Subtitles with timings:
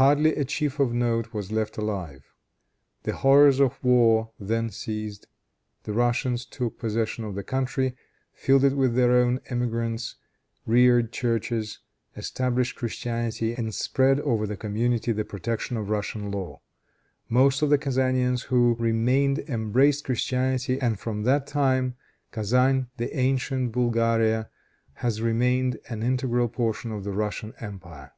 [0.00, 2.32] Hardly a chief of note was left alive.
[3.02, 5.26] The horrors of war then ceased.
[5.82, 7.94] The Russians took possession of the country,
[8.32, 10.16] filled it with their own emigrants,
[10.64, 11.80] reared churches,
[12.16, 16.62] established Christianity, and spread over the community the protection of Russian law.
[17.28, 21.94] Most of the Kezanians who remained embraced Christianity, and from that time
[22.32, 24.48] Kezan, the ancient Bulgaria,
[24.94, 28.12] has remained an integral portion of the Russian empire.